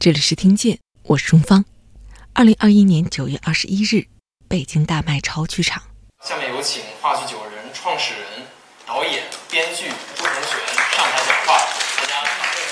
[0.00, 1.62] 这里是听见，我是钟芳。
[2.32, 4.06] 二零二一年九月二十一日，
[4.48, 5.82] 北京大麦超剧场。
[6.24, 8.46] 下面有请话剧九人创始人、
[8.86, 10.56] 导演、编剧朱同学
[10.96, 11.58] 上台讲话。
[11.98, 12.62] 大家掌声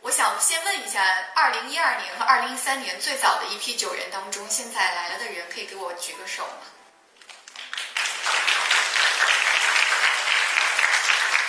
[0.00, 1.00] 我想先问一下，
[1.36, 6.54] 二零一二年和二零一三年最早的一批九人当中，现在来了的人，可以给我举个手吗？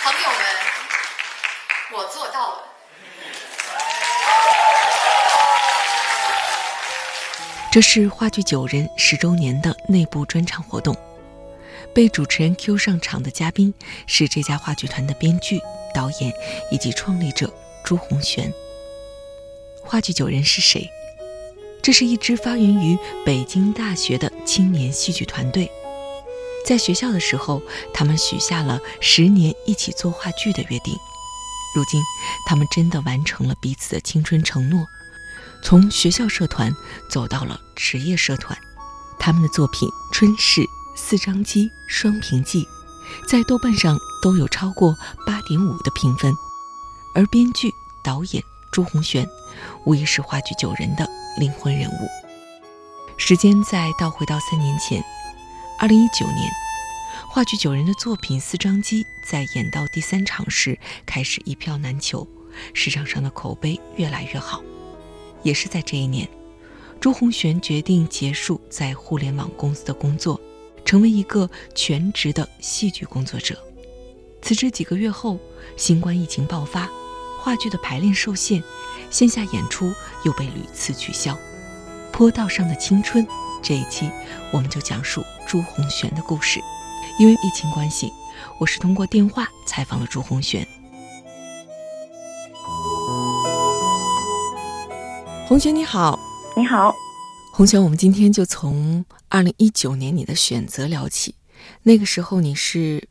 [0.04, 0.38] 朋友们，
[1.96, 2.64] 我做到了。
[7.70, 10.96] 这是话剧九人十周年的内部专场活动。
[11.94, 13.72] 被主持人 Q 上场的嘉宾
[14.08, 15.60] 是这家话剧团的编剧、
[15.94, 16.32] 导演
[16.72, 17.52] 以及创立者
[17.84, 18.52] 朱红璇。
[19.80, 20.90] 话剧九人是谁？
[21.80, 25.70] 这是一支发源于北京大学的青年戏剧团队。
[26.66, 30.96] 在学校的时候，他们许下了十年一起做话剧的约定。
[31.74, 32.02] 如今，
[32.46, 34.86] 他们真的完成了彼此的青春承诺，
[35.62, 36.74] 从学校社团
[37.10, 38.56] 走到了职业社团。
[39.18, 40.60] 他们的作品《春逝》
[40.94, 42.62] 《四张机》《双屏记》
[43.28, 46.32] 在豆瓣上都有超过八点五的评分。
[47.14, 49.26] 而编剧、导演朱红璇，
[49.84, 51.08] 无疑是话剧九人的
[51.38, 52.08] 灵魂人物。
[53.16, 55.02] 时间再倒回到三年前。
[55.78, 56.50] 二零一九年，
[57.34, 62.24] 话剧九人的作品《四张机》在演到第三场时开始一票难求，
[62.72, 64.62] 市场上的口碑越来越好。
[65.42, 66.28] 也是在这一年，
[67.00, 70.40] 朱红璇决定结束在互联网公司的工作，
[70.84, 73.58] 成为一个全职的戏剧工作者。
[74.40, 75.36] 辞职几个月后，
[75.76, 76.88] 新冠疫情爆发，
[77.40, 78.62] 话剧的排练受限，
[79.10, 79.92] 线下演出
[80.24, 81.36] 又被屡次取消。
[82.12, 83.26] 坡道上的青春。
[83.60, 84.08] 这一期
[84.52, 86.60] 我们就讲述朱红璇的故事。
[87.16, 88.12] 因为疫情关系，
[88.58, 90.66] 我是通过电话采访了朱红璇。
[95.46, 96.18] 红璇你好，
[96.56, 96.92] 你好，
[97.52, 101.36] 红璇，我们今天就从二零一九年你的选择聊起。
[101.84, 103.06] 那个时候你是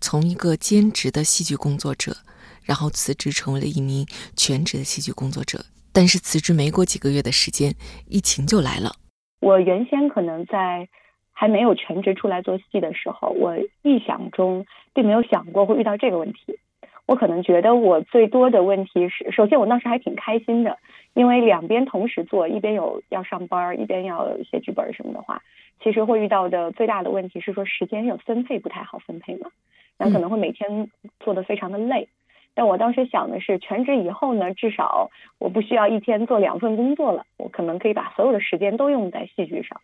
[0.00, 2.16] 从一个兼职的戏剧工作者，
[2.62, 5.64] 然后辞职成为了一名全职的戏剧工作者。
[5.92, 7.74] 但是辞职没过几个月的时间，
[8.06, 8.94] 疫情就来了。
[9.40, 10.88] 我原先可能在
[11.32, 16.58] 还没有全职出来做戏的时候，我臆想中并没有想过会遇到这个问题。
[17.04, 20.78] 我可能觉得我最多的问题是，首先我当时还挺开心的，
[21.14, 25.42] 因为两边同时做，一边有要上班，一边要写剧本什么的话，
[25.82, 29.50] 其实会遇到的最大的问题是说时间有分配不太好分配嘛，
[29.98, 30.88] 那可能会每天
[31.18, 32.08] 做的非常的累。
[32.54, 39.80] 但我当时想的是，全职以后呢，至少我不需要一天做两份工作了，我可能可以把所有的时间都用在戏剧上。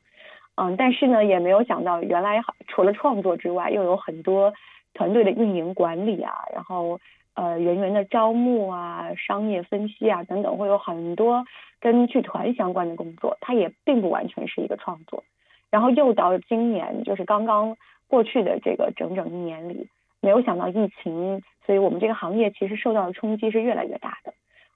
[0.61, 4.53] 嗯，但是呢，也没有想到，原来除了创作之外，又有很多
[4.93, 6.99] 团队的运营管理啊，然后
[7.35, 11.45] 呃人员的招募啊、商业分析啊等等，会有很多
[11.79, 15.23] 跟剧团相关的工作，它也并不完全是一个创作。
[15.71, 17.77] 然后又到今年，就是刚刚
[18.09, 19.89] 过去的这个整整一年里。
[20.21, 24.33] 没有想到疫情，所以我们这个行业其实受到的冲击是越来越大的。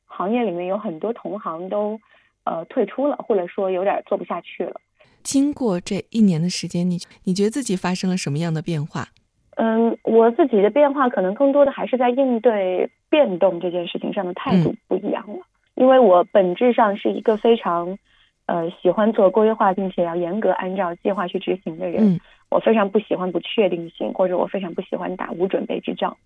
[0.06, 1.98] 行业里面有很多同行都
[2.44, 4.80] 呃退出了，或者说有点做不下去了。
[5.22, 9.08] 经过这一年的时间，你你觉得自己发生了什么样的变化？
[9.56, 15.38] 嗯，我自己的变化可能更多的还是在应对变动这件事情上的态度不一样了。
[15.74, 17.98] 因为我本质上是一个非常
[18.46, 22.20] 呃喜欢做规划，并且要严格按照计划去执行的人。
[22.48, 26.16] 我非常不喜欢不确定性，或者我非常不喜欢打无准备之仗。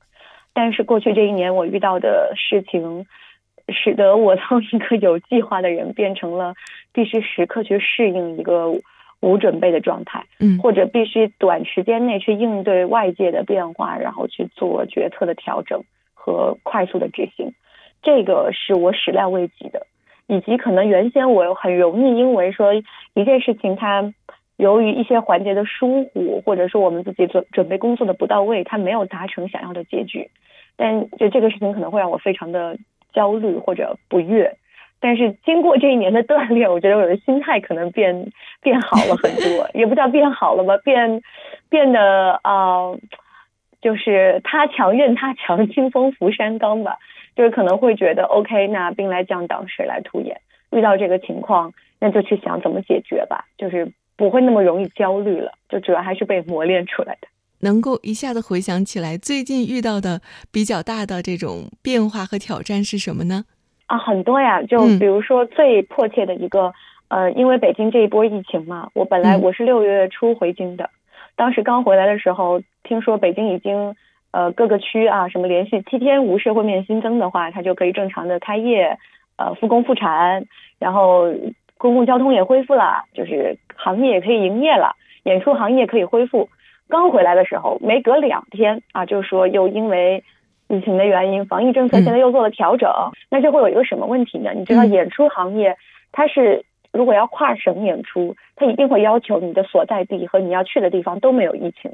[0.52, 3.06] 但是过去这一年，我遇到的事情，
[3.68, 6.54] 使得我从一个有计划的人变成了
[6.92, 8.72] 必须时刻去适应一个
[9.20, 15.82] 无准备的状态，嗯，或者必须短时间内去应对外界的变化，然后去做决策的调整
[16.14, 17.52] 和快速的执行。
[18.02, 19.86] 这个是我始料未及的，
[20.26, 24.12] 以及可能原先我很容易因为说一件事情它。
[24.58, 30.30] 由于一些环节的疏忽，或者说我们自己准准备工作的不到位，它没有达成想要的结局，
[30.76, 32.78] 但就这个事情可能会让我非常的
[33.16, 34.56] 焦虑或者不悦。
[35.00, 38.30] 但是经过这一年的锻炼， 我觉得我的心态可能变
[38.62, 41.22] 变好了很多， 也不知道变好了吧，变
[41.68, 42.92] 变得啊，
[43.80, 46.98] 就是他强任他强，清风拂山岗吧。
[47.34, 50.40] 就是可能会觉得，OK，那兵来将挡，水来土掩，
[50.70, 53.46] 遇到这个情况，那就去想怎么解决吧。
[53.58, 53.90] 就是。
[54.18, 57.28] 不会那么容易焦虑了，就主要还是被磨练出来的。
[57.60, 60.20] 能够一下子回想起来，最近遇到的
[60.52, 63.44] 比较大的这种变化和挑战是什么呢？
[63.86, 66.72] 啊，很多呀，就比如说最迫切的一个，
[67.08, 70.90] 呃，因为北京这一波疫情嘛，我本来我是六月初回京的，
[71.36, 73.94] 当时刚回来的时候，听说北京已经
[74.32, 78.98] 呃各个区啊什么连续七天无社会面新增的话，它就可以正常的开业，
[79.36, 80.44] 呃复工复产，
[80.80, 81.32] 然后
[81.78, 86.48] 公共交通也恢复了，就是行业也可以营业了，演出行业可以恢复。
[86.88, 90.24] 刚回来的时候，没隔两天啊，就说又因为
[90.68, 92.90] 疫情的原因，防疫政策现在又做了调整，
[93.30, 94.52] 那就会有一个什么问题呢？
[94.54, 95.76] 你知道演出行业
[96.12, 96.64] 它是。
[96.92, 101.92] 如果要跨省演出，它一定会要求你的所在地和你要去的地方都没有疫情，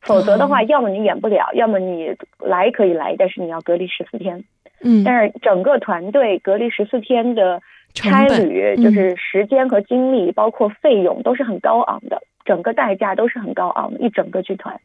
[0.00, 4.44] 否则的话，要么你演不了，要么你来可以来，但是你要隔离十四天。
[4.80, 7.60] 嗯，但是整个团队隔离十四天的
[7.94, 14.80] 差旅，就是时间和精力，包括费用都是很高昂的，整个代价都是很高昂的，一整个剧团。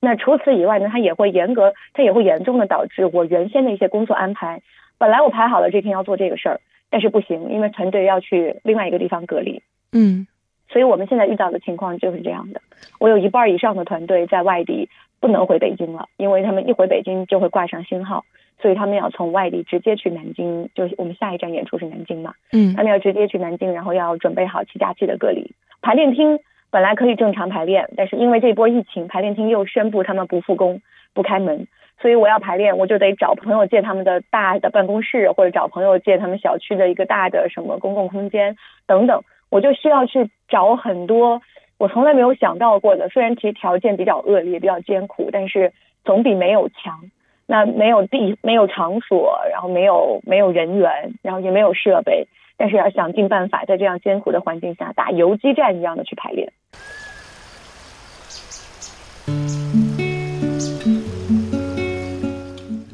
[0.00, 4.62] 那除此以外呢，它也会严格，它也会严重的导致我原先的一些工作安排，
[4.98, 6.60] 本来我排好了这天要做这个事儿。
[6.90, 9.60] 但是不行，因为团队要去另外一个地方隔离。
[9.90, 10.28] 嗯，
[10.68, 12.60] 所以我们现在遇到的情况就是这样的。
[13.00, 18.24] 我有一半以上的团队在外地不能回北京了，因为他们一回北京就会挂上星号，
[18.64, 20.70] 所以他们要从外地直接去南京。
[20.74, 25.52] 就是我们下一站演出是南京嘛，嗯，他们要直接去南京，然后要准备好七加七的隔离。
[25.82, 26.38] 排练厅
[26.70, 30.80] 本来可以正常排练，但是因为这波疫情，排练厅又宣布他们不复工、
[31.12, 31.66] 不开门。
[32.00, 38.56] 所以我要排练，我就得找朋友借他们的大的办公室，或者找朋友借他们小区的一个大的什么公共空间
[38.86, 39.22] 等等。
[39.50, 41.42] 我就需要去找很多
[41.76, 45.72] 我从来没有想到过的，虽然其实条件比较恶劣、比较艰苦，但是
[46.04, 47.10] 总比没有强。
[47.46, 52.26] 那没有地、没有场所，然后没有没有人员，然后也没有设备，
[52.56, 56.52] 但是要想尽办法在这样艰苦的环境下打游击战一样的去排练。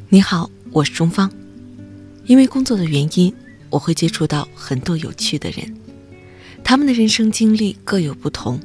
[0.08, 1.31] 你好，我是钟芳。
[2.26, 3.35] 因为工作的原因，
[3.70, 5.76] 我会接触到很多有趣的人，
[6.62, 8.61] 他们的人生经历各有不同，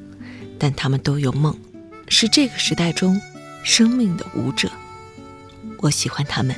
[0.59, 1.55] 但他们都有梦，
[2.07, 3.15] 是这个时代中
[3.63, 4.69] 生命的舞者。
[5.79, 6.55] 我喜欢他们，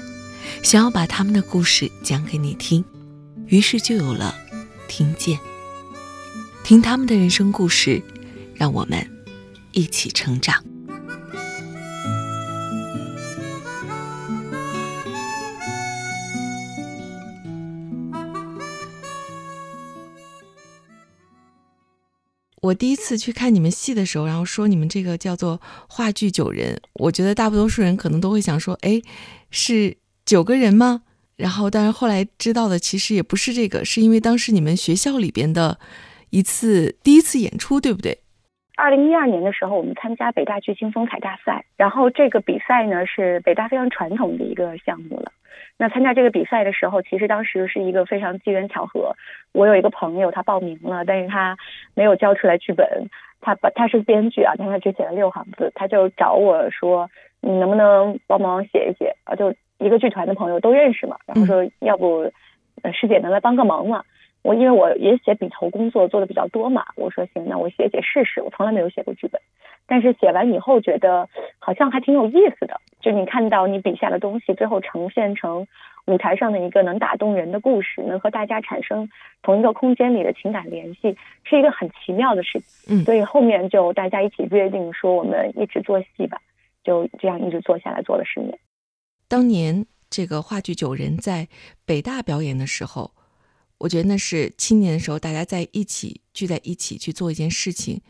[0.63, 2.83] 想要把他们的故事讲给你听，
[3.47, 4.35] 于是就有了
[4.87, 5.37] 听见，
[6.63, 8.01] 听他们的人生故事，
[8.53, 9.05] 让我们
[9.71, 10.63] 一起成长。
[22.67, 29.01] 我第一次去看你们戏的时候，然后说你们这个叫做话剧九人，我觉得大多数人可能都会想说，哎，
[29.51, 31.03] 是九个人吗？
[31.37, 35.79] 然后，但是后来知道的其实也不是这个，是因为当时你们学校里边的
[36.31, 38.19] 一次第一次演出，对不对？
[38.75, 45.31] 二零一二年的时候，我们参加北大剧星风采大赛，然后这个比赛呢是北大非常传统的一个项目了。
[45.77, 49.15] 那参加这个比赛的时候，其实当时是一个非常机缘巧合。
[49.53, 51.57] 我有一个朋友，他报名了，但是他
[51.93, 53.09] 没有交出来剧本。
[53.39, 57.07] 他把他是编剧啊，但他只写了六行字，他就找我说
[57.39, 62.31] ：“你能不能帮忙写一写？”啊，就一个剧团的朋友都认识嘛，然后说要不
[62.91, 64.03] 师姐能来帮个忙吗？
[64.41, 68.41] 我因为我也写笔头工作做的比较多嘛，我说行，那我写写试试。
[68.41, 69.39] 我从来没有写过剧本，
[69.85, 71.29] 但是写完以后觉得
[71.59, 72.81] 好像还挺有意思的。
[73.07, 75.65] 就你看到你笔下的东西，最后呈现成
[76.07, 79.09] 舞台上的一个能打动人的故事，能和大家产生
[79.41, 81.15] 同一个空间里的情感联系，
[81.45, 82.97] 是一个很奇妙的事情。
[82.97, 86.41] 嗯，所以后面就大家一起约定说，我们一直做戏吧，
[86.83, 88.59] 就这样一直做下来，做了十年。
[89.29, 91.47] 当年这个话剧九人在
[91.85, 93.11] 北大表演的时候，
[93.77, 98.01] 我觉得那是青年的时候大家在一起聚在一起去做一件事情，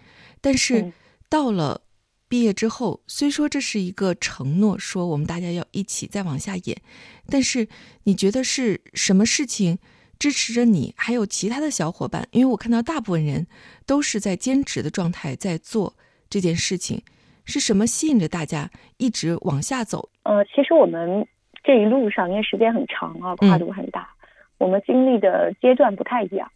[0.41, 0.91] 但是
[1.29, 1.81] 到了。
[2.29, 6.81] 毕业之后，虽说这是一个承诺，说我们大家要一起再往下演，
[7.29, 7.67] 但是
[8.03, 9.79] 你觉得是什么事情
[10.19, 10.93] 支持着你？
[10.97, 12.27] 还有其他的小伙伴？
[12.31, 13.47] 因为我看到大部分人
[13.85, 15.95] 都是在兼职的状态在做
[16.29, 17.01] 这件事情，
[17.45, 20.09] 是什么吸引着大家一直往下走？
[20.23, 21.25] 呃，其实我们
[21.63, 24.09] 这一路上因为时间很长啊，跨度很大，
[24.57, 26.51] 我们经历的阶段不太一样。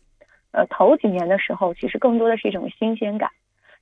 [0.51, 3.31] 呃，头几年的时候，其实更多的是一种新鲜感。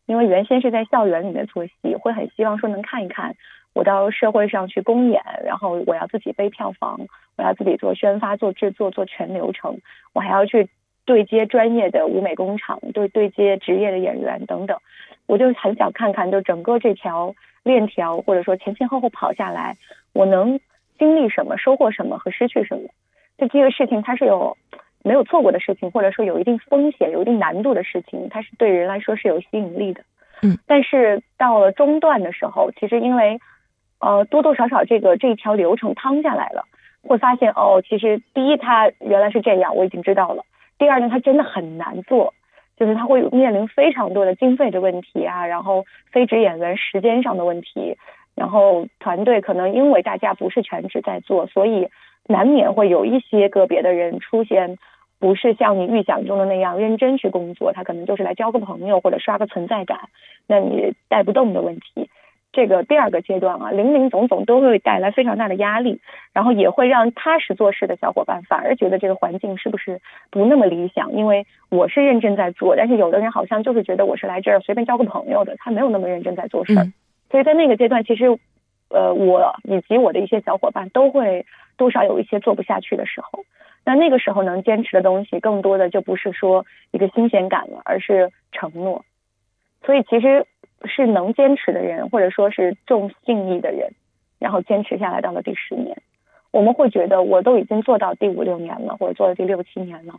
[0.09, 3.35] 因为原先是在校园里面做戏，会很希望说能看一看
[3.73, 7.01] 我到社会上去公演，然后我要自己背票房，
[7.37, 9.77] 我要自己做宣发、做制作、做全流程，
[10.11, 10.67] 我还要去
[11.05, 14.79] 对接专业的舞美工厂，对对接职业的演员等等，
[15.27, 19.77] 我就很想看看，就整个这条链条或者说前前后后跑下来，
[20.11, 20.59] 我能
[20.97, 22.89] 经历什么、收获什么和失去什么，
[23.37, 24.57] 就这个事情它是有。
[25.03, 30.01] 没有做过的事情，或者说有一定风险、有一定难度的事情，它是对人来说是有吸引力的。
[30.41, 33.39] 嗯，但是到了中段的时候，其实因为
[33.99, 36.65] 呃多多少少这个这一条流程趟下来了，
[37.01, 40.43] 会发现哦，其实第一它原来是这样，我已经知道了。
[40.77, 42.33] 第二呢，它真的很难做，
[42.77, 47.97] 就是它会面临非常多的经费的问题啊，然后非职演员时间上的问题，
[48.35, 51.89] 然后团队可能因为大家不是全职在做，所以
[52.29, 54.77] 难免会有一些个别的人出现，
[55.19, 59.97] 不是像你预想中的那样认真去工作，他可能就是来交个朋友或者刷个存在感，
[60.45, 62.07] 那你带不动的问题。
[62.51, 65.99] 这个第二个阶段啊，零零总总都会带来非常大的压力，
[66.33, 71.13] 然后也会让踏实做事的小伙伴反而觉得这个环境是不是不那么理想？
[71.13, 76.87] 因为我是认真在做，但是有的人好像就是觉得我是来这儿随便交个朋友的，他没有那么认真在做事儿。
[77.29, 78.25] 所以在那个阶段，其实，
[78.89, 81.45] 呃，我以及我的一些小伙伴都会
[81.79, 83.43] 多少有一些做不下去的时候。
[83.83, 89.03] 那那个时候能坚持的东西，更多的就不是说一个新鲜感了，而是承诺。
[89.83, 90.45] 所以其实。
[90.85, 93.91] 是能坚持的人，或者说是重信义的人，
[94.39, 95.97] 然后坚持下来到了第十年，
[96.51, 100.13] 我们会觉得我都已经做到第五六年了，或者做了第六七年了，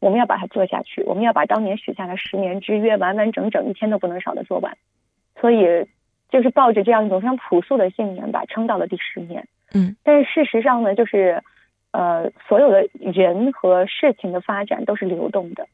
[0.00, 4.78] 我们要把它做下去，我们要把当年许下的十年之约完完整整一天都不能少的做完。
[5.38, 5.86] 所以
[6.30, 9.46] 就是抱着这样一种非常朴素的信念吧，撑到了第十年。
[9.76, 11.42] 嗯，但是事实上呢，就是
[11.90, 15.66] 呃，所有的人和事情的发展都是流动的，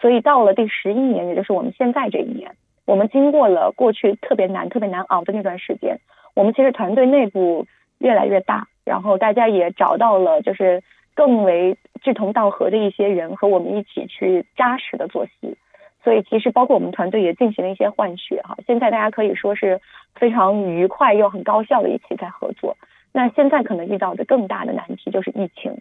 [0.00, 2.52] 所以到了第十一年，也就是我们现在这一年。
[2.84, 5.98] 我们经过了过去特别难、特别难熬的那段时间，
[6.34, 7.66] 我们其实团队内部
[7.98, 10.82] 越来越大，然后大家也找到了就是
[11.14, 15.56] 更为志同道合的一些人和我们一起去扎实的做戏，
[16.02, 19.80] 所以其实包括我们团队也进行了一些换血哈，现在大家可以说是
[20.16, 22.76] 非常愉快又很高效的一起在合作。
[23.12, 25.78] 那现在可能遇到的更大的难题就是疫情，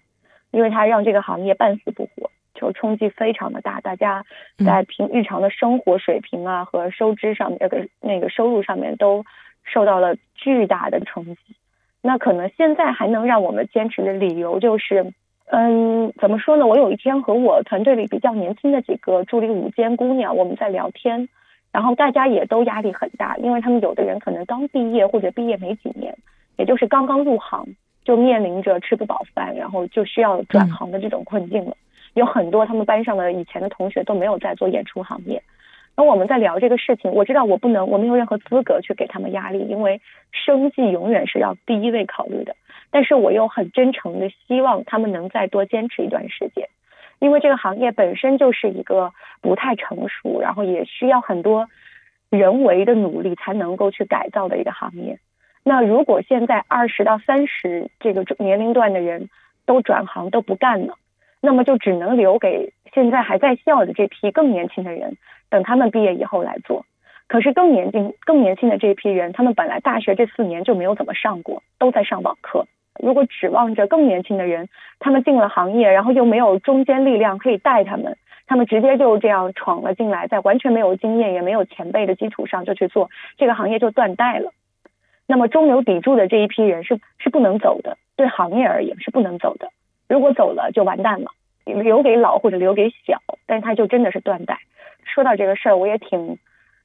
[0.52, 2.30] 因为它让这个行业半死不活。
[2.54, 4.24] 就冲击非常的大，大家
[4.64, 9.26] 在平日常的生活水平啊和收支上面，那个那个收入上面都
[9.64, 11.38] 受到了巨大的冲击。
[12.04, 15.12] 那可能现在还能让我们坚持的理由就是，
[15.46, 16.68] 嗯，怎么说呢？
[16.68, 21.30] 我有一天和我团队里比较年轻的几个助理舞间姑娘，我们在聊天，
[21.72, 26.16] 然后大家也都压力很大，因为他们有的人可能刚毕业或者毕业没几年，
[26.62, 27.66] 也就是刚刚入行，
[28.06, 31.76] 就面临着吃不饱饭，然后就需要转行的这种困境了。
[32.14, 35.42] 有很多他们班上的以前的同学都没有在做演出行业，
[35.98, 40.02] 那我们在聊这个事情，我知道我不能，我没有任何资格去给他们压力，因为
[40.32, 42.56] 生计永远是要第一位考虑的。
[42.92, 46.68] 但是我又很真诚的希望他们能再多坚持一段时间，
[47.18, 51.68] 因为这个行业本身就是一个不太成熟，然后也需要很多
[52.30, 55.18] 人为的努力才能够去改造的一个行业。
[55.64, 59.30] 那如果现在二十到三十这个年龄段的人
[59.66, 60.96] 都转行都不干了。
[61.44, 65.18] 那么就只能留给现在还在校的这批更年轻的人，
[65.50, 66.86] 等他们毕业以后来做。
[67.28, 72.68] 可是更年轻、更年轻的这批人，他们本来大学这四年就没有怎么上过，都在上网课。
[73.02, 84.52] 如果指望着更年轻的人，他们进了行业，然后又没有中坚力量可以带他们，他们直接就这样闯了进来，在完全没有经验也没有前辈的基础上就去做这个行业，就断代了。
[85.32, 89.70] 那么中流砥柱的这一批人是是不能走的，对行业而言是不能走的。
[90.10, 91.32] 如果走了就完蛋了，
[91.64, 94.60] 留给老或者留给小，但是他就真的是断代。
[95.06, 96.38] 说到这个事儿，我也挺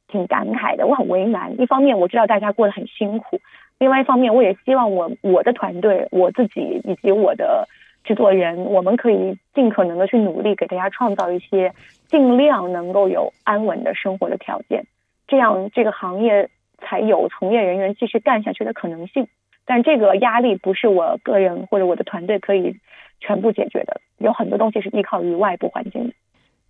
[0.06, 1.60] 挺感慨的，我很为难。
[1.60, 3.40] 一方面我知道大家过得很辛苦，
[3.80, 7.66] 另外一方面我也希望我我的团队、我自己以及我的
[8.04, 11.72] 制作人，我们可以尽可能的去努力，给大家创造一些
[12.06, 14.84] 尽量能够有安稳的生活的条件，
[15.26, 16.48] 这样这个行业
[16.82, 19.28] 才有从业人员继续干下去的可能性。
[19.64, 22.76] 但这个压力不是我个人或者我的团队可以。
[23.18, 26.14] 全部解决的，有很多东西是依靠于外部环境的。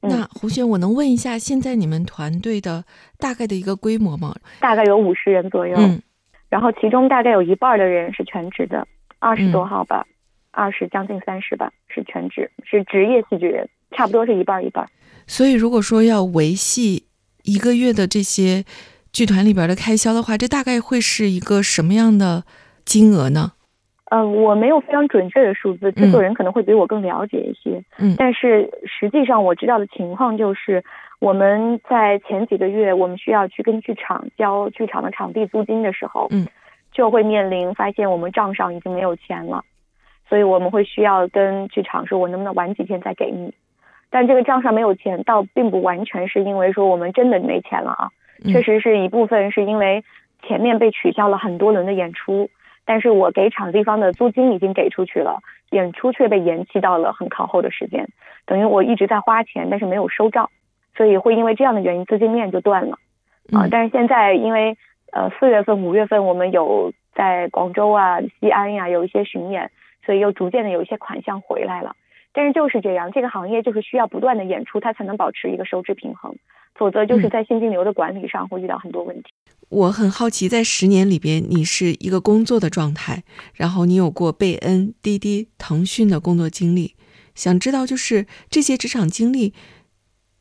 [0.01, 2.85] 那胡璇，我能问一下，现在你们团队的
[3.19, 4.33] 大概的一个规模吗？
[4.61, 6.01] 大概有五十人左右，嗯，
[6.49, 8.87] 然后其中大概有一半的人是全职的，
[9.19, 10.07] 二十多号吧，
[10.53, 14.89] 二十将近三十吧是全职，是职业戏剧人，差不多是一半一半。
[15.27, 17.07] 所以如果说要维系
[17.43, 18.65] 一个月的这些
[19.17, 22.45] 剧团里边的开销的话，这大概会是一个什么样的
[22.85, 23.53] 金额呢？
[24.11, 27.83] 嗯，我没有非常准确的数字，制作人可能会比我更了解一些。
[27.97, 30.85] 嗯，但是实际上我知道的情况就是，
[31.19, 36.47] 我们在前几个月，我们需要去跟剧场交剧场的场地租金的时候，嗯，
[36.93, 39.65] 就会面临发现我们账上已经没有钱了，
[40.29, 43.55] 所以我们会需要跟剧场说，我能不能晚几天再给你？
[44.11, 48.11] 但这个账上没有钱，倒并不完全是因为说我们真的没钱了啊，
[48.45, 50.05] 确实是一部分是因为
[50.43, 52.50] 前面被取消了很多轮的演出。
[52.88, 55.40] 但是我给场地方的租金已经给出去了，
[55.71, 58.07] 演出却被延期到了很靠后的时间，
[58.45, 60.50] 等于我一直在花钱，但是没有收账，
[60.97, 62.97] 所以会因为这样的原因资金链就断了，
[63.52, 64.76] 啊，但是现在因为
[65.11, 69.73] 呃四月份五月份我们有在广州啊西安呀有一些巡演，
[70.05, 71.97] 所以又逐渐的有一些款项回来了，
[72.33, 76.37] 但是就是这样，这个行业就是需要不断的演出，它才能保持一个收支平衡，
[76.78, 79.30] 否则就是在现金流的管理上会遇到很多问题。
[79.68, 86.95] 我很好奇，在十年里边，你是一个工作的状态，然后你有过贝恩、滴滴、腾讯的工作经历，
[87.35, 89.52] 想知道就是这些职场经历，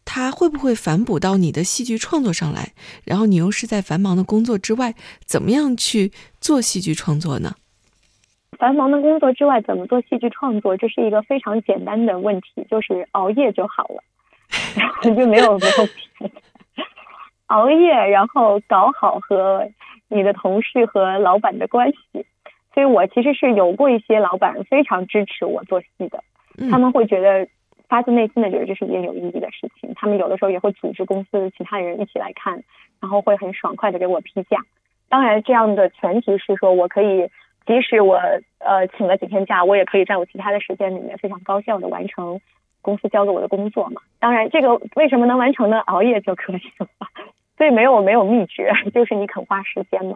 [0.06, 2.74] 它会不会反哺到你的戏剧创作上来？
[3.04, 4.94] 然后你又是在繁忙的工作之外，
[5.26, 7.56] 怎么样去做戏剧创作呢？
[8.60, 10.78] 繁忙的工作之外，怎么做戏剧创作？
[10.78, 14.04] 这是一个非常简单的问题，就是熬夜就好了，
[14.76, 15.86] 然 后就没有没有
[16.20, 16.34] 别的。
[17.48, 19.70] 熬夜，然后搞好和
[20.08, 22.26] 你的同事和老板的关系。
[22.74, 26.24] 所以我其实是有过一些老板非常支持我做戏的，
[26.70, 27.48] 他们会觉得
[27.88, 29.94] 发自内心的觉得这是一件有意义的事情。
[29.96, 32.64] 他们有的时候也会组织公司其他人一起来看，
[33.00, 34.58] 然后会很爽快的给我批假。
[35.08, 37.30] 当然，这样的前提是说我可以，
[37.66, 38.20] 即使我
[38.60, 42.42] 呃请了几天假，我也可以在我其他的时间里面非常高效的完成
[42.86, 44.02] 公司交给我的工作嘛。
[44.20, 45.80] 当然，这个为什么能完成呢？
[45.80, 46.88] 熬夜就可以了。
[47.58, 50.16] 所以没有没有秘诀，就是你肯花时间嘛。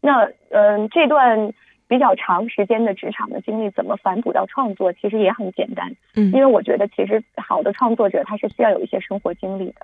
[0.00, 1.52] 那嗯，这段
[1.88, 5.96] 比较长时间的职场的经历，怎么反哺到创作，其实也很简单。
[6.14, 9.80] 嗯，因为我觉得其实好的创作者他是需要有一些生活经历的。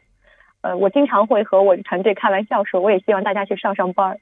[0.62, 4.20] 呃，我经常会和我的团队开玩笑说，我也希望大家去上上班儿，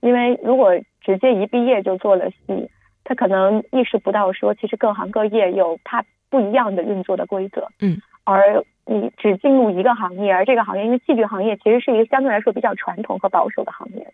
[0.00, 2.70] 因为如果直接一毕业就做了戏，
[3.02, 7.68] 他可能意识不到说，其实各行各业有它不一样的运作的规则。
[7.80, 14.12] 嗯，而你只进入一个行业，而这个行业因为戏剧行业其实是一个相对来说比较传统和保守的行业，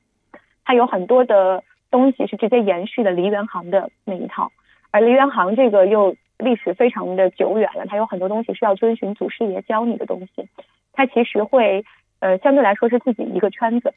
[0.64, 4.50] 它有很多的东西是直接延续的梨园行的那一套，
[4.90, 10.49] 而梨园行这个又历史非常的久远了，它有很多东西是要遵循祖师爷教你的东西，
[10.92, 11.85] 它其实会
[12.20, 13.94] 呃相对来说是自己一个圈子，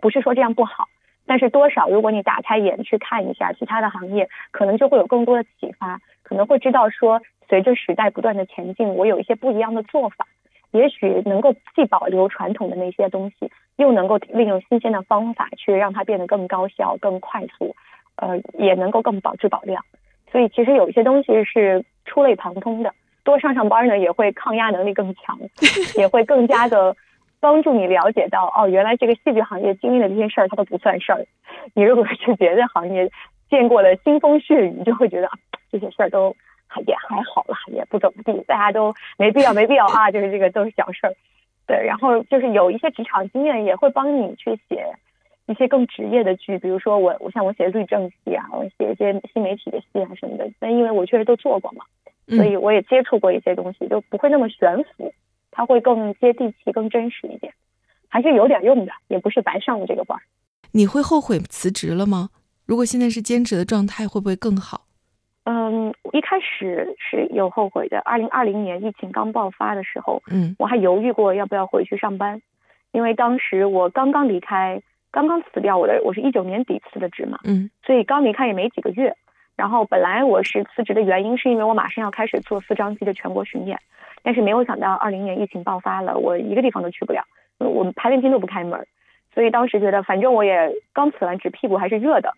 [0.00, 0.88] 不是说这样不好，
[1.26, 7.22] 但是多少如果你打开眼去看一下其他的行业，可能就会有更多的启发，可能会知道说。
[7.46, 10.26] 随着时代不断的前进，我有一些不一样的做法，
[10.70, 17.76] 也许能够既保留传统的那些东西，又能够利用新鲜的方法去让它变得更高效、更快速，
[18.16, 19.84] 呃，也能够更保质保量。
[20.32, 25.38] 所以其实有一些东西是触类旁通的，多上上班呢，也会抗压能力更强，
[25.98, 26.96] 也会更加的
[27.40, 31.26] 帮助你了解到，哦，原来这个戏剧行业经历的这些事儿它都不算事儿。
[31.74, 33.10] 你如果是别的行业
[33.50, 35.28] 见过了腥风血雨，就会觉得
[35.70, 36.34] 这些事儿都。
[36.88, 41.14] 也还好了，也不怎么地，大家都没必要，没必要啊， 就是这个都是小事儿，
[41.68, 41.86] 对。
[41.86, 44.84] 然后就是有一些职场经验，也会帮你去写
[45.46, 50.50] 一些更职业的剧，比如说我，我像我写律政戏啊，我写一些新媒体的戏啊什么的。
[50.58, 51.84] 但因为我确实都做过嘛，
[52.26, 55.14] 所以我也接触过一些东西，就不会那么悬浮，
[55.52, 57.54] 它会更接地气、更真实一点，
[58.08, 60.18] 还是有点用的，也不是白上的这个班。
[60.72, 62.30] 你会后悔辞职了吗？
[62.66, 64.82] 如果现在是兼职的状态，会不会更好？
[65.44, 67.98] 嗯，一开始是有后悔的。
[68.00, 72.40] 二零二零年疫情刚爆发的时候，嗯，我还犹豫过要不要回去上班，
[72.92, 79.14] 因为当时我刚刚离开，刚刚辞掉我的，我是一九年底辞的职嘛，嗯，所以刚离开也没几个月。
[79.56, 83.78] 然后本来我是辞职的原因是因为我马上要开始做四张机的全国巡演，
[84.22, 87.22] 但是没有想到二零年疫情爆发了，我一个地方都去不了，
[87.58, 88.84] 我们排练厅都不开门，
[89.34, 92.32] 所以当时觉得反正我也刚辞完职，屁股还是热的，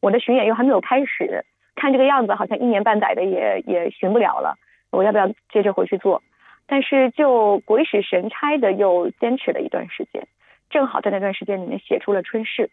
[0.00, 1.44] 我的巡演又还没有开始。
[1.76, 4.56] 看这个样子，好像一年半载的也也巡不了了。
[4.90, 6.22] 我要不要接着回去做？
[6.66, 10.28] 但是就鬼使神差的又坚持了一段时间，
[10.68, 12.66] 正好在那段时间里面写出了《春逝》，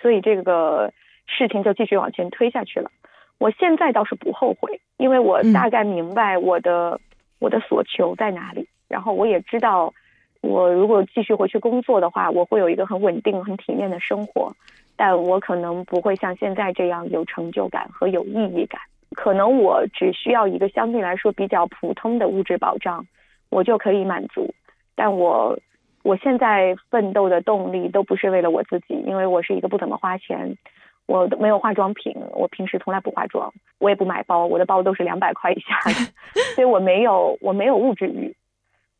[0.00, 0.92] 所以这个
[1.26, 2.90] 事情就继续往前推下去了。
[3.38, 7.00] 我现在倒是不后悔，因为我大概明白我的
[7.38, 9.94] 我的所求在哪里，然后我也知道，
[10.42, 14.54] 我如果继续回去工作的话，我会有一个很稳定、很体面的生活。
[15.02, 18.78] 但我可能不会像现在这样有成就感和有意义感，
[19.14, 23.06] 可能我只需要一个相对来说比较普通的物质保障，
[23.48, 24.54] 我就可以满足。
[24.94, 25.58] 但我
[26.02, 30.58] 我现在奋斗的动力都不是为了我自己，因为我是一个不怎么花钱，
[31.06, 35.94] 我没有化妆品，我平时从来不化妆，我也不买包，我的包都是两百块以下的，
[36.54, 38.36] 所以我没有我没有物质欲。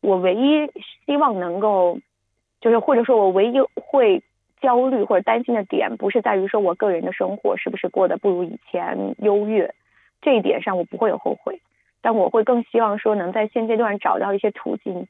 [0.01, 0.65] 我唯一
[1.05, 1.99] 希望能够，
[2.59, 4.23] 就是或者说我唯一会。
[4.61, 9.73] 焦虑或者担心的点，不是在于说我个人的生活是不是过得不如以前优越，
[10.21, 11.59] 这一点上我不会有后悔，
[12.01, 15.07] 但我会更希望说能在现阶段找到一些途径，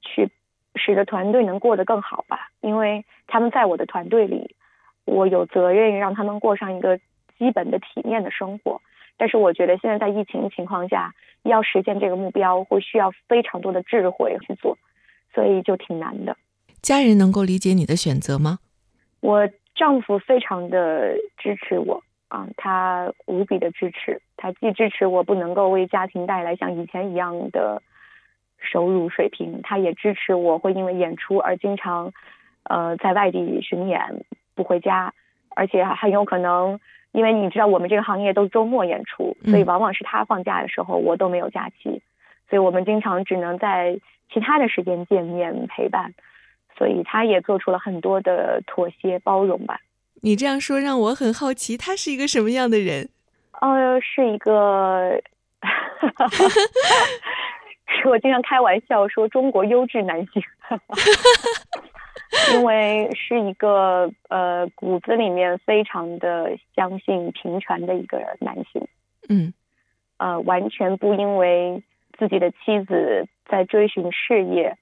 [0.00, 0.30] 去
[0.74, 4.56] 使得团队能过得更好吧，因为他们在我的团队里，
[5.04, 6.98] 我有责任让他们过上一个
[7.38, 8.80] 基本的体面的生活，
[9.16, 14.78] 但是我觉得现在在疫情情况下，要实现这个目标，会需要非常多的智慧去做，
[15.34, 16.36] 所以就挺难的。
[16.80, 18.58] 家人能够理解你的选择吗？
[19.24, 27.80] 我丈夫非常的支持我啊，他无比的支持，他既支持我不能够为家庭带来像以前一样的
[28.58, 32.12] 收入水平，他也支持我会因为演出而经常
[32.64, 35.14] 呃，在外地巡演不回家，
[35.56, 36.78] 而且很有可能，
[37.12, 42.02] 因为你知道我们这个行业都周末演出，所以往往是他放假的时候，我都没有假期，
[42.50, 43.98] 所以我们经常只能在
[44.30, 46.12] 其他的时间见面陪伴，
[46.76, 49.80] 所以他也做出了很多的妥协包容吧。
[50.22, 53.10] 你这样说让我很好奇，他是一个什么样的人？
[53.60, 55.20] 呃，是一个，
[57.86, 60.42] 是 我经常开玩笑说中国优质男性，
[62.54, 68.86] 因为是一个呃骨子里面非常的相信平权的一个男性，
[69.28, 69.52] 嗯，
[70.16, 71.82] 呃，完全不因为
[72.18, 74.76] 自己的妻子在追寻事业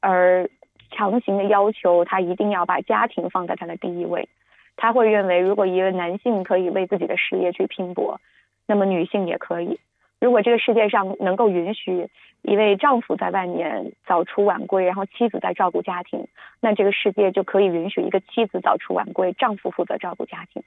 [0.00, 0.48] 而
[0.90, 4.28] 强行的要求他一定要把家庭放在他的第一位。
[4.76, 8.20] 他会认为，如果一个男性可以为自己的事业去拼搏，
[8.66, 9.80] 那么女性也可以。
[10.20, 12.08] 如果这个世界上能够允许
[12.42, 16.26] 一位丈夫在外面早出晚归，然后妻子在照顾家庭，
[16.60, 20.62] 那这个世界就可以允许一个妻子早出晚归，丈夫负责照顾家庭。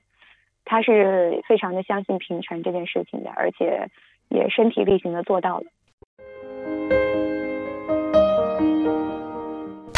[0.65, 3.89] 他是非常的相信平权这件事情的，而且
[4.29, 5.65] 也身体力行的做到了。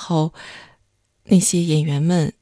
[0.00, 0.32] 后。
[1.32, 2.32] 那些演员们，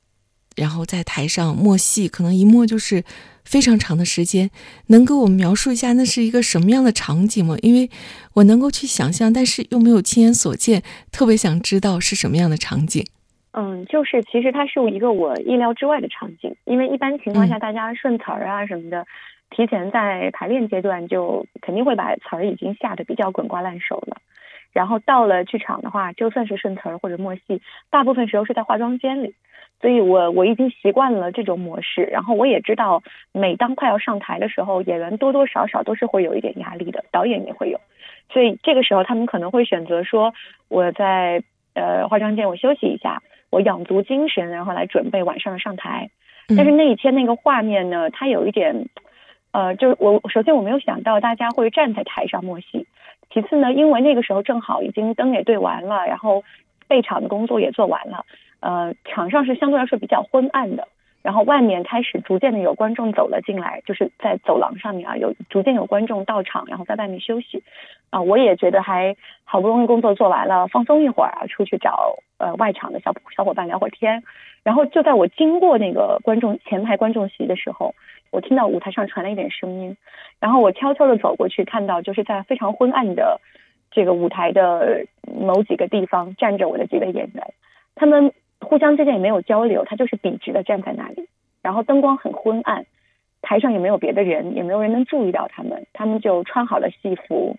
[0.57, 3.05] 然后在台上默戏，可能一默就是
[3.45, 4.51] 非常长的时间。
[4.87, 7.55] 能给我们描述一下那是一个什么样的场景吗？
[7.61, 7.91] 因为
[8.33, 13.05] 我能够去想象，但是又没有亲眼所见，特别想知道是什么样的场景。
[13.53, 19.05] 嗯，就是其实它是一个我意料之外的场景，因为一般情况下大家顺词儿啊什么的，
[19.51, 24.17] 提前在排练阶段就肯定会把词儿已经下的比较滚瓜烂熟了。
[24.79, 27.61] 然后到了剧场的话，就算是顺词儿或者默戏，
[27.91, 29.35] 大部分时候是在化妆间里，
[29.81, 32.03] 所以我我已经习惯了这种模式。
[32.05, 37.81] 然后我也知道，每当快要上台的时候，演员多多少少都是会有一点压力的，导演也会有。
[38.33, 40.33] 所以这个时候，他们可能会选择说，
[40.69, 41.43] 我在
[41.75, 46.11] 呃化妆间我休息一下，我养足精神，然后来准备晚上的上台。
[46.57, 48.87] 但是那一天那个画面呢，它有一点，
[49.51, 52.87] 呃，就是我首先我没有想到大家会站在台上默戏。
[53.31, 56.43] 其次呢，因为那个时候正好已经灯也对完了，然后
[56.89, 58.25] 备场的工作也做完了，
[58.61, 60.89] 呃，场上是相对来说比较昏暗的，
[61.23, 67.63] 然后外面开始逐渐的有观众走了进来，就是在走廊上面啊，有逐渐有观众到场，然后在外面休息，
[68.11, 69.15] 啊，我也觉得还
[69.45, 74.23] 好不容易工作做完了，放松一会儿啊，出去找呃外场的小小伙伴聊会儿天，
[74.65, 77.95] 然后就在我经过那个观众前排观众席的时候。
[78.31, 79.97] 我听到舞台上传来一点声音，
[80.41, 83.41] 然后我悄悄的走过去，看到就是在非常昏暗的
[83.91, 87.55] 这个舞台的某几个地方站着我的几位演员，
[87.95, 91.29] 他们互相之间也没有交流，他就是笔直的站在那里，
[91.63, 92.87] 然后灯光很昏暗，
[93.41, 97.57] 台上也没有别的人，也没有人能注意到他们，他们就穿好了戏服，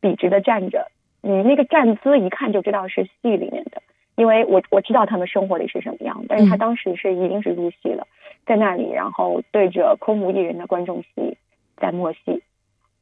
[0.00, 0.88] 笔直的站着，
[1.22, 3.82] 你那个站姿一看就知道是戏里面的，
[4.14, 8.06] 因为我我知道他们生活里是什么样，但是他当时是一定是入戏了。
[8.44, 11.36] 在那里，然后对着空无一人的观众席
[11.76, 12.42] 在默戏，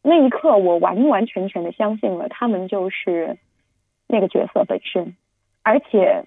[0.02, 3.38] 那一刻我完完全全的相信了他们就是
[4.06, 5.16] 那个角色本身，
[5.62, 6.24] 而且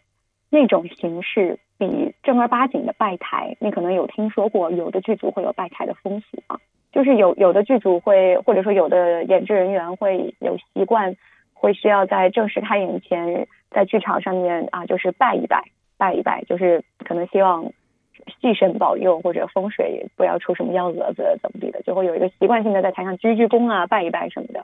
[0.49, 6.59] 那种形式比正儿八经的拜台，你可能有听说过，有的剧组会有拜台的风俗啊，
[6.91, 11.15] 就是有有的剧组会，或者说有的演职人员会有习惯，
[11.63, 15.63] 会需要在正式开演前，在剧场上面啊，就是拜一拜，
[15.97, 17.71] 拜一拜，就是可能希望。
[18.39, 24.63] 戏神保佑或者风水不要出什么幺蛾子怎么地的，就会有一个习惯性的在台上鞠鞠躬啊、拜一拜什么的，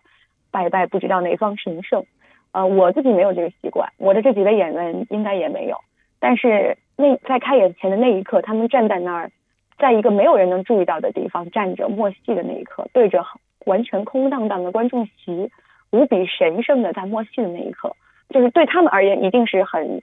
[0.49, 2.05] 拜一拜不知道哪方神圣。
[2.53, 5.77] 呃，我自己没有这个习惯，我的这几位演员应该也没有。
[6.21, 9.31] 但是那在开演前的那一刻，他们站在那儿，
[9.77, 13.25] 在一个没有人能注意到的地方站着默戏的那一刻，对着
[13.65, 15.51] 完全空荡荡的观众席，
[15.91, 17.95] 无比神圣的在默戏的那一刻，
[18.29, 20.01] 就是对他们而言一定是很。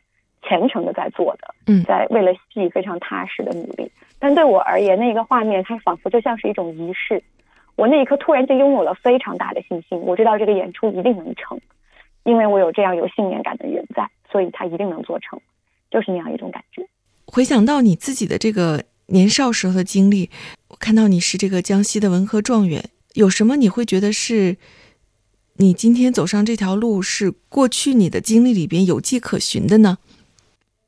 [0.48, 3.90] 虔诚的在做的，嗯，在为了戏非常踏实的努力。
[4.20, 7.20] 但对我而言，那个画面它仿佛就像是一种仪式。
[7.74, 11.58] 我那一刻突然就拥有了非常大的信心，我知道这个演出一定能成，
[12.22, 15.40] 因为我有这样有信念感的人在，所以他一定能做成，
[15.90, 16.86] 就是那样一种感觉。
[17.26, 20.30] 回想到你自己的这个年少时候的经历，
[20.68, 24.56] 我看到你是这个江西的文科状元，有什么你会觉得是
[25.58, 29.96] 你今天走上这条路是过去你的经历里边有迹可循的呢？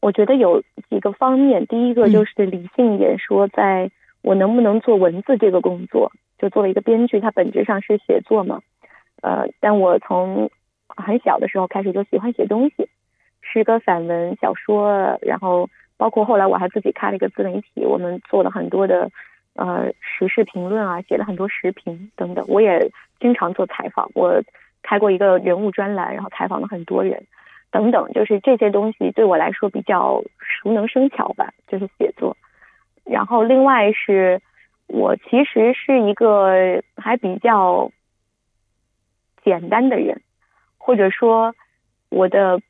[0.00, 8.60] 我觉得有几个方面，第一个就是理性一点说，在我能不能做文字这个工作，就作为一个编剧，它本质上是写作嘛。
[9.22, 10.50] 呃，但我从
[10.86, 12.88] 很小的时候开始就喜欢写东西，
[13.40, 19.10] 诗歌、散文、小说，然后包括后来我还自己开了一个自媒体，我们做了很多的
[19.54, 22.44] 呃时事评论啊，写了很多时评等等。
[22.46, 24.42] 我也经常做采访，我
[24.82, 27.26] 开过一个人物专栏，然后采访了很多人。
[27.70, 32.36] 等等，就是这些东西对我来说比较熟能生巧吧，就是写作。
[33.04, 34.40] 然后另外是，
[34.86, 37.90] 我其实是一个还比较
[39.44, 40.22] 简单的人，
[40.78, 41.54] 或者说
[42.08, 42.60] 我的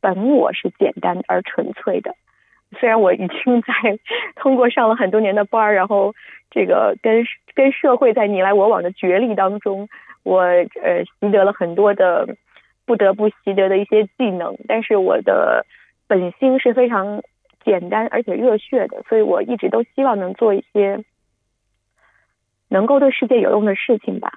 [0.00, 2.14] 本我是简单而纯粹的。
[2.78, 3.98] 虽然我已经在
[4.36, 6.14] 通过上了很多年的班儿，然后
[6.50, 9.88] 这个跟跟社会在你来我往的角力当中，
[10.22, 12.36] 我呃习得了很多的。
[12.88, 15.66] 不得不习得的一些技能，但是我的
[16.06, 17.22] 本心是非常
[17.62, 21.04] 简单而且热血的，所以我一直都希望能做一些
[22.68, 24.32] 能够对世界有用的事情吧。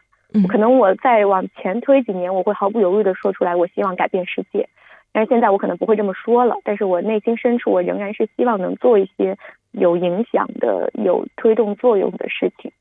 [0.50, 4.68] 可能我再往前推几年，我会毫不犹豫的说出来，我希望改变世界。
[5.14, 9.38] 但是现在我可能不会这么说了，但是我内心深处，我仍然是希望能做一些
[9.72, 12.72] 有影响的、有推动作用的事情。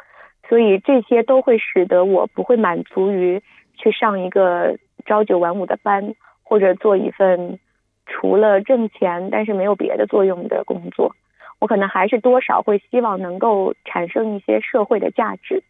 [0.48, 3.42] 所以这些都会使得我不会满足于
[3.76, 4.76] 去上一个。
[5.06, 7.58] 朝九晚五的班，或者做一份
[8.04, 11.16] 除了挣钱但是没有别的作用的工作，
[11.58, 15.62] 我可能还是多少会希望能够产生一些社会的价值。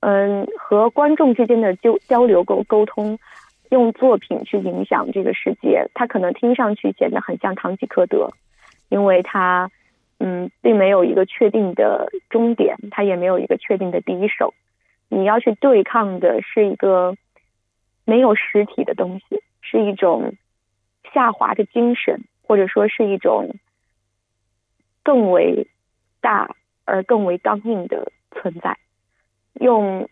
[0.00, 3.18] 嗯，和观众之间的交交流沟沟通，
[3.74, 8.30] 用作品去影响这个世界，它可能听上去显得很像堂吉诃德，
[8.88, 9.70] 因为它
[10.18, 14.54] 嗯并没有一个确定的终点，它也没有一个确定的第一手，
[15.08, 17.16] 你要去对抗的是一个。
[18.06, 20.34] 没有实体的东西，是一种
[21.14, 23.56] 下滑的精神，或者说是一种
[25.02, 25.68] 更为
[26.20, 28.76] 大而更为刚硬的存在。
[29.54, 30.06] 用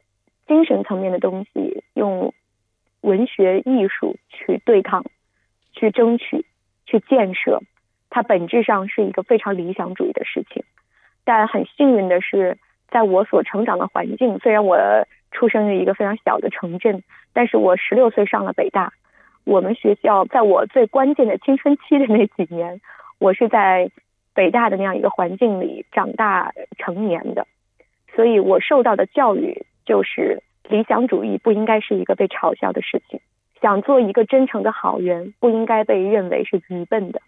[0.46, 2.32] 精神层面的东西，用
[3.02, 5.04] 文学艺术去对抗、
[5.72, 6.46] 去争取、
[6.86, 7.60] 去建设，
[8.10, 10.64] 它本质上是一个非常理想主义的事情。
[11.22, 12.56] 但很幸运的是，
[12.88, 14.78] 在我所成长的环境，虽然我。
[15.34, 18.92] 出生于一个非常小的城镇，但是我十六岁上了北大。
[19.44, 22.82] 我们学校在我最关键的青春期的那几年，
[23.18, 23.90] 我是在
[24.34, 27.46] 北大的那样一个环境里长大成年的，
[28.14, 33.20] 所以我受到的教育就是理想主义不应该是一个被嘲笑的事情，
[33.60, 37.20] 想做一个真诚的好人不应该被认为是愚笨的。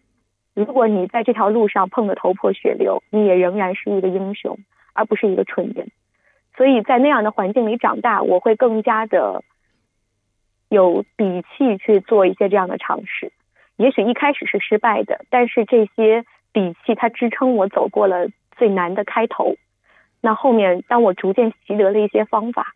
[0.55, 4.59] 如果你在这条路上碰得头破血流，你也仍然是一个英雄，
[4.93, 5.89] 而不是一个蠢人。
[6.57, 9.43] 所以在那样的环境里长大，我会更加的
[10.69, 13.33] 有底气去做一些这样的尝试。
[13.77, 19.57] 也许一开始是失败的，但是这些底气它支撑我走过了最难的开头。
[20.21, 22.75] 那后面当我逐渐习得了一些方法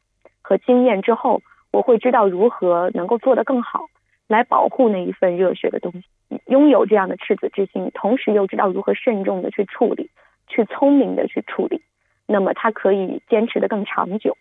[0.48, 3.84] 和经验之后，我会知道如何能够做得更好，
[4.26, 6.04] 来保护那一份热血的东西。
[6.46, 10.08] 拥有这样的赤子之心，同时又知道如何慎重的去处理，
[10.46, 11.82] 去聪明的去处理。
[12.26, 14.38] 那么他可以坚持的更长久，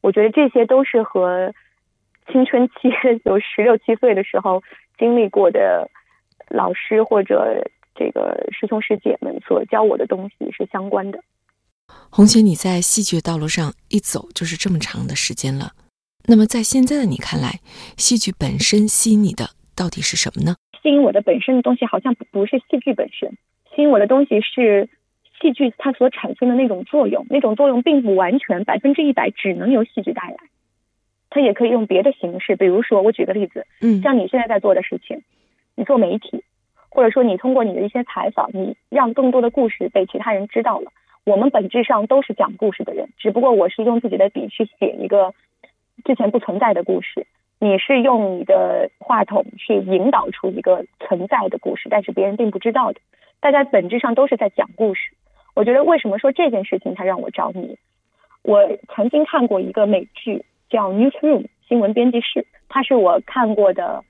[0.00, 1.54] 我觉得这些都是和
[2.32, 2.90] 青春期
[3.24, 4.64] 有十六七岁的时候
[4.98, 5.88] 经历过的
[6.48, 11.20] 老师或者这个师兄师姐们所教我的东西是相关的。
[12.16, 15.72] 红姐，你在戏剧道路上一走就是这么长的时间了，
[16.24, 17.60] 那么在现在的你看来，
[17.98, 20.56] 戏剧本身吸引你的到底是什么呢？
[20.82, 23.36] 吸引我的本身的东西好像不是戏剧本身，
[23.74, 24.88] 吸引我的东西是。
[25.38, 30.36] 戏剧它所产生的那种作用，那种作用并不完全百分之一百只能由戏剧带来，
[31.28, 32.56] 它也可以用别的形式。
[32.56, 35.20] 比如说，我举个例子，嗯，像你现在在做的事情，
[35.74, 36.42] 你做媒体，
[36.88, 40.90] 或者说你通过你的一些采访，你让更多的故事被其他人知道了。
[41.26, 45.34] 我们本质上都是讲故事的人，只不过我是用自己的笔去写一个
[46.04, 47.26] 之前不存在的故事，
[47.58, 53.00] 你是用你的话筒去引导出一个存在的故事，但是别人并不知道的。
[53.40, 55.00] 大家本质上都是在讲故事。
[55.56, 57.76] 我觉得为什么说这件事情它让我着迷？
[58.42, 58.62] 我
[58.94, 64.04] 曾经看过一个美剧叫《Newsroom》新闻编辑室，它是我看过的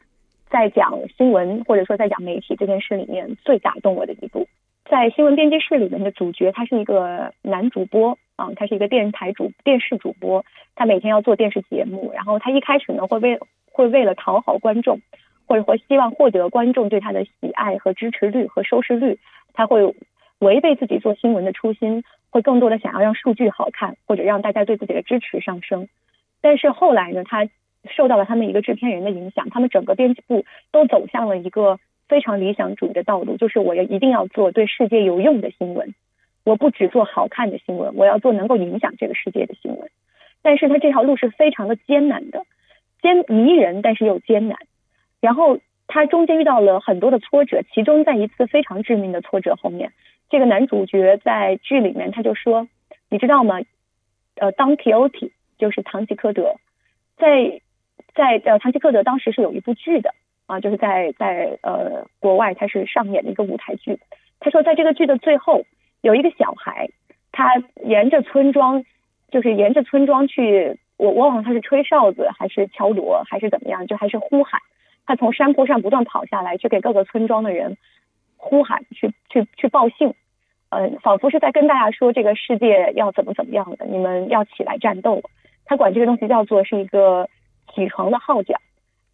[0.51, 4.47] 在讲新闻或者说在讲媒体这件事里面最打动我的一部。
[4.89, 10.45] 在新闻编辑室里面的主角，他是一个男主播啊，他是一个电视台主电视主播，
[10.75, 13.39] 他每天要做电视节目，然后他一开始呢会为
[13.71, 15.01] 会为了讨好观众，
[15.47, 19.19] 或者说希望获得观众对他的喜爱和支持率和收视率，
[19.53, 19.95] 他会。
[20.39, 25.89] 违背自己做新闻的初心，会更多的想要让数据好看，或者让大家对自己的支持上升。
[26.43, 27.49] 但是后来呢，他
[27.89, 35.95] 受到了他们一个制片人的影响，他们整个编辑部都走向了一个非常理想主义的道路，就是我要一定要做对世界有用的新闻，
[36.45, 39.91] 我不只做好看的新闻，我要做能够影响这个世界的新闻。
[40.43, 42.45] 但是他这条路是非常的艰难的，
[43.03, 44.59] 艰迷人，但是又艰难。
[45.21, 49.93] 然后他中间遇到了很多的挫折，其中在一次非常致命的挫折后面，
[50.31, 52.69] 这个男主角在剧里面他就说
[53.11, 53.61] ：“你知道吗？
[54.37, 56.57] 呃，当 Quixote 就是堂吉诃德，
[57.17, 57.61] 在
[58.15, 60.15] 在呃堂吉诃德当时是有一部剧的。”
[60.47, 63.99] 啊，就是在在呃国外，他是上演的一个舞台剧。
[64.39, 65.63] 他说，在这个剧的最后，
[66.03, 66.89] 有一个小孩，
[67.33, 67.55] 他
[67.85, 68.85] 沿着村庄，
[69.31, 74.61] 就是沿着村庄去，我我忘了他是吹哨子还是敲锣还是怎么样，就还是呼喊。
[75.05, 77.77] 他从山坡上不断跑下来，去给各个村庄的人
[78.37, 80.15] 呼喊，去去去报信，
[80.69, 85.23] 呃，仿佛是在跟大家说，这个世界要怎么怎么样的，你们要起来战斗。
[85.65, 87.29] 他管这个东西叫做是一个
[87.75, 88.55] 起床的号角。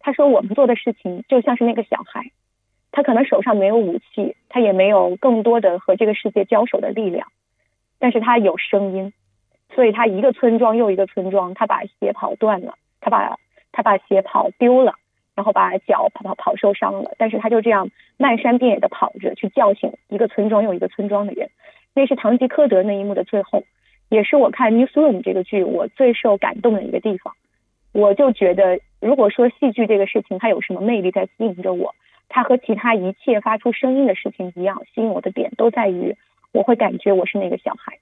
[0.05, 2.29] 他说：“我们做的事情就像是那个小孩，
[2.91, 7.29] 他可能手上没有武器，他也没有更多的和这个世界交手的力量，
[7.99, 9.13] 但是他有声音，
[9.73, 13.37] 所以他一个村庄又一个村庄，他把鞋跑断了，他把
[13.71, 14.95] 他把鞋跑丢了，
[15.35, 21.49] 然后把脚跑跑跑受伤了，但是他就这样漫山遍野的跑着去叫醒一个村庄又一个村庄的人。
[21.95, 23.63] 那是堂吉诃德那一幕的最后，
[24.09, 27.33] 也是我看《Newsroom》这个剧我最受感动的一个地方。
[27.93, 31.93] 我就觉得。”如果说戏剧这个事情它有什么魅力在吸引着我，
[32.29, 36.15] 它和其他一切发出声音的事情一样，吸引我的点都在于，
[36.53, 37.99] 我会感觉我是那个小孩。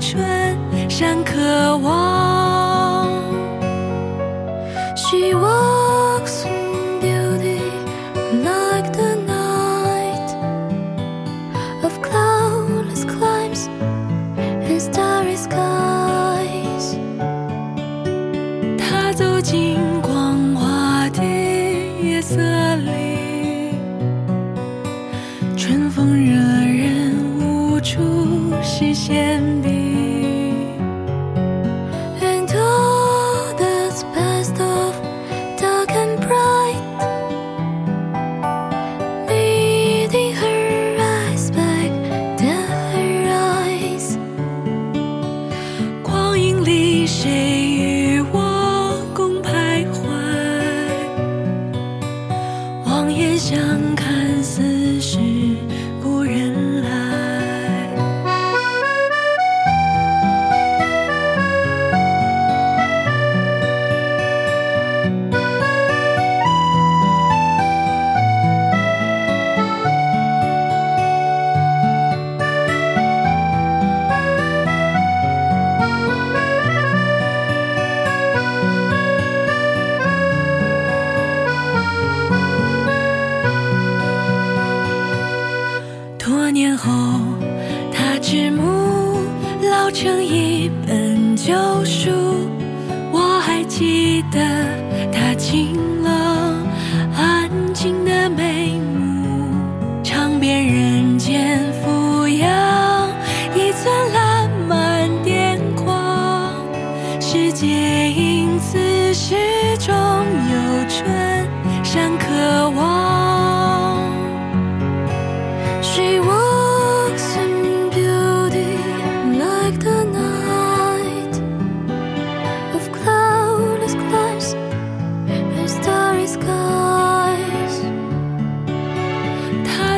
[0.00, 0.16] 春
[0.88, 2.17] 山可望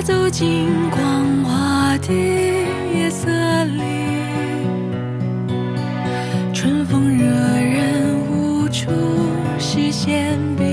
[0.02, 2.14] 走进光滑的
[2.94, 3.28] 夜色
[3.64, 3.82] 里
[6.54, 8.90] 春风惹人无处
[9.58, 10.64] 是闲笔。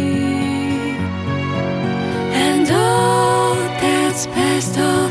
[2.34, 5.07] And that's best of